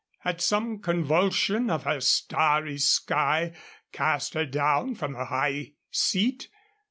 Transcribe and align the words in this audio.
Had 0.21 0.41
some 0.41 0.79
convulsion 0.79 1.69
of 1.69 1.83
her 1.83 2.01
starry 2.01 2.79
sky 2.79 3.53
cast 3.91 4.33
her 4.33 4.47
down 4.47 4.95
from 4.95 5.13
her 5.13 5.25
high 5.25 5.73
seat? 5.91 6.47